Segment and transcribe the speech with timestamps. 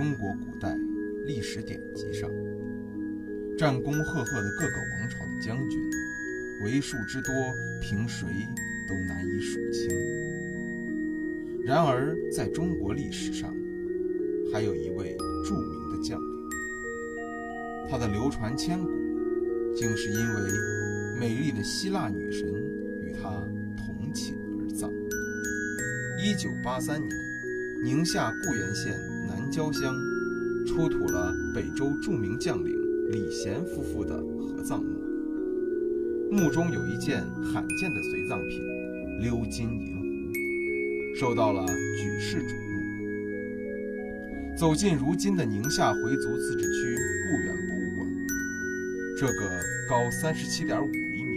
[0.00, 0.74] 中国古代
[1.26, 2.30] 历史典籍上，
[3.58, 5.78] 战功赫赫的各个王朝的将军，
[6.64, 7.30] 为数之多，
[7.82, 8.26] 凭谁
[8.88, 9.90] 都难以数清。
[11.66, 13.54] 然而，在中国历史上，
[14.50, 15.14] 还有一位
[15.46, 16.48] 著名的将领，
[17.90, 18.88] 他的流传千古，
[19.76, 22.48] 竟是因为美丽的希腊女神
[23.02, 23.28] 与他
[23.76, 24.90] 同寝而葬。
[26.18, 27.10] 一九八三年，
[27.84, 29.09] 宁夏固原县。
[29.50, 29.92] 南郊乡
[30.64, 32.72] 出土了北周著名将领
[33.10, 34.94] 李贤夫妇的合葬墓，
[36.30, 38.60] 墓中有一件罕见的随葬品——
[39.20, 42.78] 鎏金银壶，受到了举世瞩目。
[44.56, 48.06] 走进如今的宁夏回族自治区固原博物馆，
[49.18, 49.32] 这个
[49.88, 51.34] 高三十七点五厘米、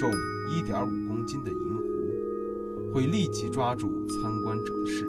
[0.00, 0.10] 重
[0.56, 5.06] 一点五公斤的银壶，会立即抓住参观者的视线。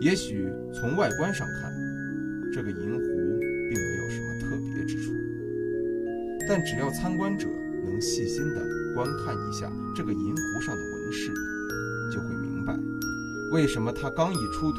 [0.00, 1.70] 也许从外观上看，
[2.50, 3.00] 这个银壶
[3.68, 5.12] 并没有什么特别之处，
[6.48, 7.46] 但只要参观者
[7.84, 11.30] 能细心地观看一下这个银壶上的纹饰，
[12.10, 12.74] 就会明白
[13.52, 14.78] 为什么它刚一出土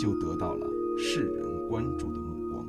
[0.00, 0.66] 就得到了
[0.98, 2.66] 世人关注的目光。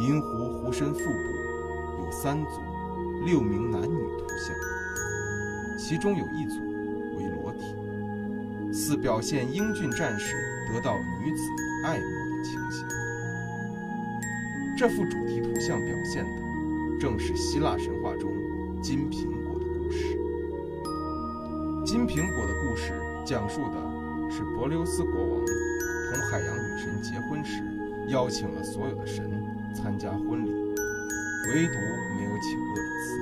[0.00, 3.86] 银壶壶身腹部有三组六名男女
[4.18, 4.52] 图像，
[5.78, 6.71] 其中有一组。
[8.96, 10.34] 表现英俊战士
[10.72, 11.42] 得到女子
[11.84, 12.04] 爱慕
[12.36, 12.86] 的情形。
[14.76, 16.30] 这幅主题图像表现的
[16.98, 18.32] 正是希腊神话中
[18.82, 20.18] 金苹果的故事。
[21.84, 22.92] 金苹果的故事
[23.24, 27.62] 讲述的是柏琉斯国王同海洋女神结婚时，
[28.08, 29.30] 邀请了所有的神
[29.74, 31.74] 参加婚礼，唯独
[32.16, 33.18] 没有请厄里斯。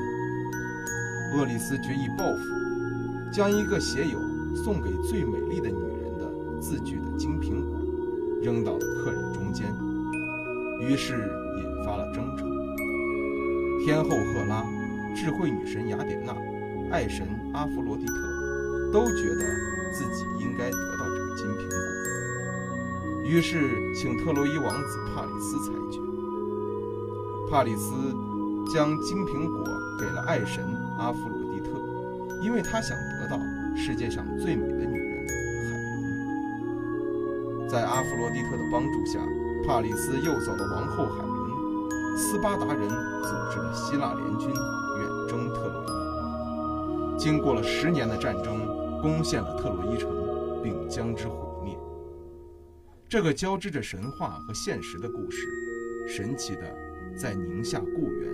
[1.36, 4.29] 厄里斯决意报复，将一个写有。
[4.54, 7.78] 送给最美丽的女人的字句的金苹果，
[8.42, 9.66] 扔到了客人中间，
[10.80, 11.14] 于是
[11.58, 12.44] 引发了争吵。
[13.84, 14.62] 天后赫拉、
[15.16, 16.36] 智慧女神雅典娜、
[16.90, 18.12] 爱神阿弗罗狄特
[18.92, 19.44] 都觉得
[19.92, 25.98] 自己应该得到这个金苹果，于是请特洛伊王子帕里斯裁决。
[27.50, 27.94] 帕里斯
[28.72, 29.64] 将金苹果
[29.98, 30.62] 给了爱神
[30.98, 31.70] 阿弗罗狄特，
[32.44, 32.96] 因为他想。
[33.76, 35.72] 世界上最美的女人海
[37.58, 39.18] 伦，在阿弗罗狄特的帮助下，
[39.66, 41.40] 帕里斯诱走了王后海伦。
[42.16, 48.66] 斯巴达人组织了希腊联军远征特洛伊，经过了十年的战争，
[49.00, 50.10] 攻陷了特洛伊城，
[50.62, 51.78] 并将之毁灭。
[53.08, 55.46] 这个交织着神话和现实的故事，
[56.06, 56.62] 神奇的
[57.16, 58.30] 在宁夏固原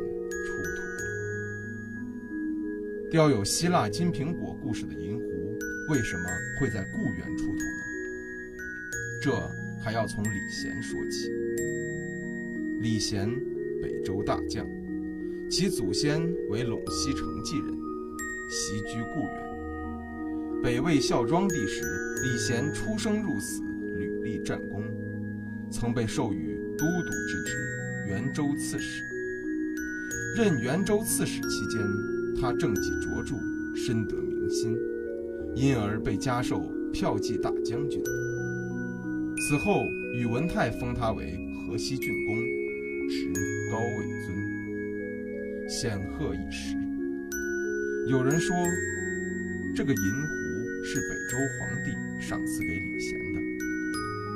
[3.09, 5.22] 雕有希腊金苹果故事的银壶。
[5.91, 6.25] 为什么
[6.59, 7.61] 会在固原出土呢？
[9.22, 9.33] 这
[9.81, 11.31] 还要从李贤说起。
[12.81, 13.31] 李贤，
[13.81, 14.67] 北周大将，
[15.49, 17.69] 其祖先为陇西成纪人，
[18.50, 20.62] 袭居固原。
[20.62, 21.84] 北魏孝庄帝时，
[22.25, 23.62] 李贤出生入死，
[23.97, 24.83] 屡立战功，
[25.71, 27.56] 曾被授予都督之职，
[28.09, 29.05] 元州刺史。
[30.37, 31.81] 任元州刺史期间，
[32.41, 33.36] 他政绩卓著，
[33.74, 34.76] 深得民心。
[35.54, 38.02] 因而被加授骠骑大将军。
[39.48, 39.80] 此后，
[40.14, 41.34] 宇文泰封他为
[41.66, 42.36] 河西郡公，
[43.08, 43.32] 职
[43.70, 44.36] 高位尊，
[45.66, 46.76] 显赫一时。
[48.10, 48.55] 有人说，
[49.75, 50.34] 这个银壶
[50.84, 51.90] 是北周皇帝
[52.20, 53.40] 赏赐给李贤的；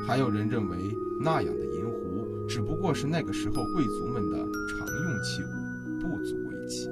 [0.06, 0.76] 还有人认为，
[1.22, 6.88] 那样的银壶只不过是那个时候贵族们的常用器物，不足为奇。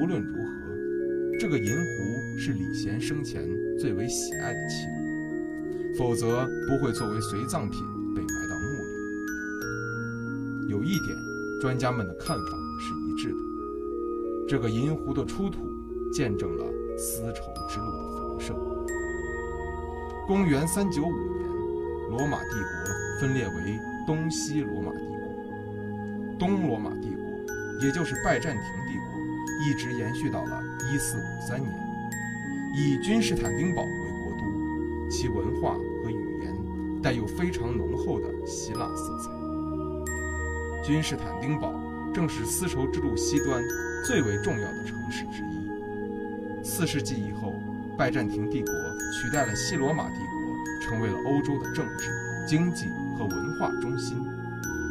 [0.00, 0.50] 无论如何。
[1.38, 3.46] 这个银壶是李贤生前
[3.78, 7.80] 最为喜爱的器物，否则不会作为随葬品
[8.14, 10.70] 被埋到墓里。
[10.70, 11.16] 有一点，
[11.60, 12.44] 专家们的看法
[12.78, 13.36] 是一致的：
[14.48, 15.60] 这个银壶的出土，
[16.12, 16.64] 见证了
[16.96, 18.56] 丝绸之路的繁盛。
[20.26, 21.48] 公元三九五年，
[22.10, 25.16] 罗马帝国分裂为东西罗马帝国，
[26.38, 27.24] 东罗马帝国，
[27.82, 29.09] 也就是拜占庭帝国。
[29.62, 31.70] 一直延续到了一四五三年，
[32.74, 36.56] 以君士坦丁堡为国都，其文化和语言
[37.02, 39.30] 带有非常浓厚的希腊色彩。
[40.82, 41.74] 君士坦丁堡
[42.14, 43.62] 正是丝绸之路西端
[44.06, 46.64] 最为重要的城市之一。
[46.64, 47.52] 四世纪以后，
[47.98, 48.72] 拜占庭帝国
[49.12, 52.10] 取代了西罗马帝国，成为了欧洲的政治、
[52.46, 52.86] 经济
[53.18, 54.16] 和文化中心，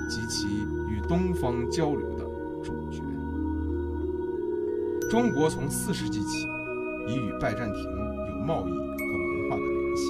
[0.07, 0.47] 及其
[0.87, 2.28] 与东方交流的。
[5.09, 6.47] 中国从四世纪起，
[7.07, 10.03] 已与拜占庭有贸易和文化的联系。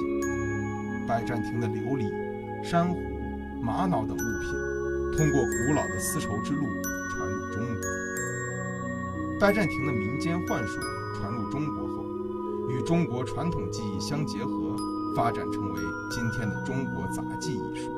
[1.08, 2.04] 拜占庭的琉璃、
[2.62, 3.00] 珊瑚、
[3.62, 6.66] 玛瑙等物品，通过古老的丝绸之路
[7.10, 7.80] 传入中国。
[9.40, 10.78] 拜占庭的民间幻术
[11.16, 12.04] 传入中国后，
[12.68, 14.76] 与中国传统技艺相结合，
[15.16, 15.80] 发展成为
[16.10, 17.90] 今天的中国杂技艺术。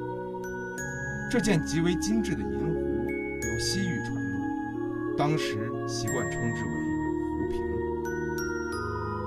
[1.28, 6.91] 这件极为精致的银壶由西域传入，当时习惯称之为。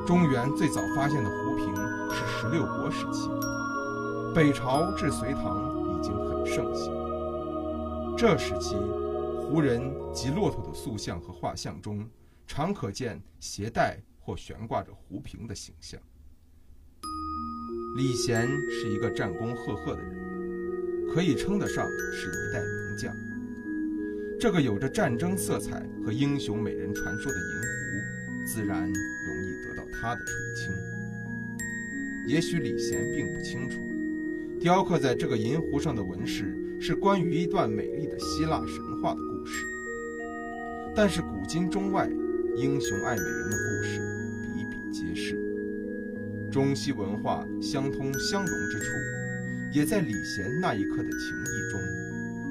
[0.05, 1.75] 中原最早发现的壶瓶
[2.11, 3.27] 是十六国时期，
[4.35, 6.93] 北朝至隋唐已经很盛行。
[8.15, 8.75] 这时期，
[9.41, 9.81] 胡人
[10.13, 12.07] 及骆驼的塑像和画像中，
[12.45, 15.99] 常可见携带或悬挂着壶瓶的形象。
[17.97, 23.11] 李贤是一个战功赫赫的人，可以称得上是一代名将。
[24.39, 28.87] 这个有着战争色彩和英雄美人传说的银壶，自然。
[30.01, 30.73] 他的垂青，
[32.27, 33.79] 也许李贤并不清楚，
[34.59, 39.65] 雕刻在这个银壶上的纹饰是关于一段美丽的希腊神话的故事。
[40.95, 42.09] 但是古今中外，
[42.55, 43.99] 英雄爱美人的故事
[44.53, 45.37] 比比皆是，
[46.51, 48.85] 中西文化相通相融之处，
[49.73, 51.79] 也在李贤那一刻的情谊中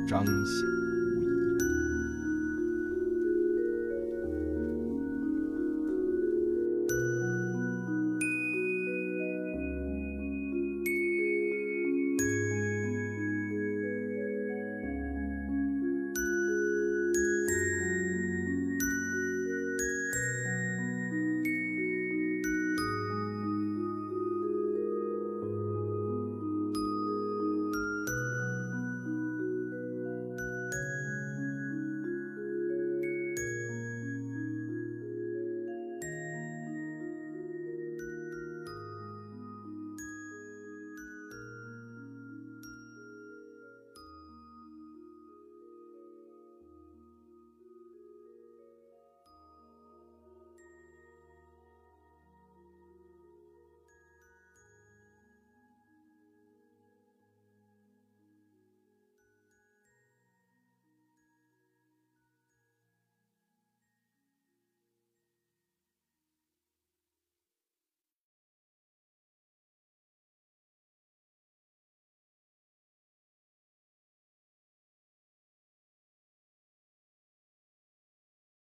[0.07, 0.74] 彰显。